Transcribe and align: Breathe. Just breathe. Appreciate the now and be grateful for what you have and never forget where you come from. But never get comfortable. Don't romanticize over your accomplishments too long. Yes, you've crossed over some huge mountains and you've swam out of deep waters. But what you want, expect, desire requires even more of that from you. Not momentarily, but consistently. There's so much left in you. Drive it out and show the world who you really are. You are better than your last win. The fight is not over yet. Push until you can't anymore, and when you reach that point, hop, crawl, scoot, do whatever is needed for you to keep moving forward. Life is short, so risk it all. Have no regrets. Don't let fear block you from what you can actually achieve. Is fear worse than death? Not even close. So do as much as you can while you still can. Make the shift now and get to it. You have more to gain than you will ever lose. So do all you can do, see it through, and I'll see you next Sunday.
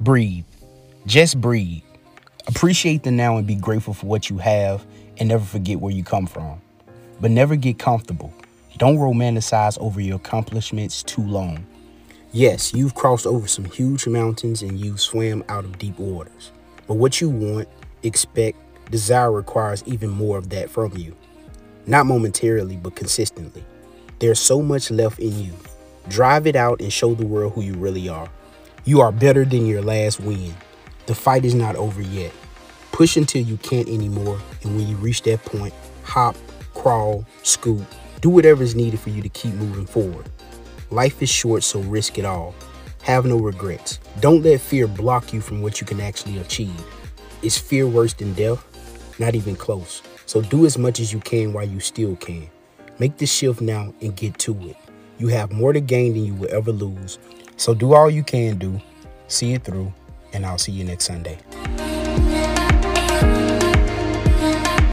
Breathe. 0.00 0.46
Just 1.04 1.38
breathe. 1.42 1.82
Appreciate 2.46 3.02
the 3.02 3.10
now 3.10 3.36
and 3.36 3.46
be 3.46 3.54
grateful 3.54 3.92
for 3.92 4.06
what 4.06 4.30
you 4.30 4.38
have 4.38 4.82
and 5.18 5.28
never 5.28 5.44
forget 5.44 5.78
where 5.78 5.92
you 5.92 6.02
come 6.02 6.26
from. 6.26 6.58
But 7.20 7.32
never 7.32 7.54
get 7.54 7.78
comfortable. 7.78 8.32
Don't 8.78 8.96
romanticize 8.96 9.78
over 9.78 10.00
your 10.00 10.16
accomplishments 10.16 11.02
too 11.02 11.20
long. 11.20 11.66
Yes, 12.32 12.72
you've 12.72 12.94
crossed 12.94 13.26
over 13.26 13.46
some 13.46 13.66
huge 13.66 14.06
mountains 14.06 14.62
and 14.62 14.80
you've 14.80 15.02
swam 15.02 15.44
out 15.50 15.66
of 15.66 15.78
deep 15.78 15.98
waters. 15.98 16.50
But 16.86 16.94
what 16.94 17.20
you 17.20 17.28
want, 17.28 17.68
expect, 18.02 18.56
desire 18.90 19.30
requires 19.30 19.84
even 19.84 20.08
more 20.08 20.38
of 20.38 20.48
that 20.48 20.70
from 20.70 20.96
you. 20.96 21.14
Not 21.86 22.06
momentarily, 22.06 22.76
but 22.76 22.94
consistently. 22.96 23.64
There's 24.18 24.40
so 24.40 24.62
much 24.62 24.90
left 24.90 25.18
in 25.18 25.38
you. 25.42 25.52
Drive 26.08 26.46
it 26.46 26.56
out 26.56 26.80
and 26.80 26.90
show 26.90 27.14
the 27.14 27.26
world 27.26 27.52
who 27.52 27.60
you 27.60 27.74
really 27.74 28.08
are. 28.08 28.30
You 28.86 29.02
are 29.02 29.12
better 29.12 29.44
than 29.44 29.66
your 29.66 29.82
last 29.82 30.20
win. 30.20 30.54
The 31.04 31.14
fight 31.14 31.44
is 31.44 31.54
not 31.54 31.76
over 31.76 32.00
yet. 32.00 32.32
Push 32.92 33.18
until 33.18 33.42
you 33.42 33.58
can't 33.58 33.88
anymore, 33.88 34.40
and 34.62 34.74
when 34.74 34.88
you 34.88 34.96
reach 34.96 35.22
that 35.22 35.44
point, 35.44 35.74
hop, 36.02 36.34
crawl, 36.72 37.26
scoot, 37.42 37.84
do 38.22 38.30
whatever 38.30 38.62
is 38.62 38.74
needed 38.74 38.98
for 38.98 39.10
you 39.10 39.20
to 39.20 39.28
keep 39.28 39.52
moving 39.54 39.84
forward. 39.84 40.30
Life 40.90 41.22
is 41.22 41.28
short, 41.28 41.62
so 41.62 41.80
risk 41.80 42.18
it 42.18 42.24
all. 42.24 42.54
Have 43.02 43.26
no 43.26 43.36
regrets. 43.36 43.98
Don't 44.20 44.42
let 44.42 44.60
fear 44.60 44.86
block 44.86 45.34
you 45.34 45.42
from 45.42 45.60
what 45.60 45.80
you 45.80 45.86
can 45.86 46.00
actually 46.00 46.38
achieve. 46.38 46.82
Is 47.42 47.58
fear 47.58 47.86
worse 47.86 48.14
than 48.14 48.32
death? 48.32 48.64
Not 49.18 49.34
even 49.34 49.56
close. 49.56 50.02
So 50.24 50.40
do 50.40 50.64
as 50.64 50.78
much 50.78 51.00
as 51.00 51.12
you 51.12 51.20
can 51.20 51.52
while 51.52 51.68
you 51.68 51.80
still 51.80 52.16
can. 52.16 52.48
Make 52.98 53.18
the 53.18 53.26
shift 53.26 53.60
now 53.60 53.92
and 54.00 54.16
get 54.16 54.38
to 54.38 54.58
it. 54.68 54.76
You 55.18 55.28
have 55.28 55.52
more 55.52 55.74
to 55.74 55.80
gain 55.80 56.14
than 56.14 56.24
you 56.24 56.34
will 56.34 56.50
ever 56.50 56.72
lose. 56.72 57.18
So 57.60 57.74
do 57.74 57.92
all 57.92 58.08
you 58.08 58.22
can 58.22 58.56
do, 58.56 58.80
see 59.28 59.52
it 59.52 59.64
through, 59.64 59.92
and 60.32 60.46
I'll 60.46 60.56
see 60.56 60.72
you 60.72 60.82
next 60.82 61.04
Sunday. 61.04 61.36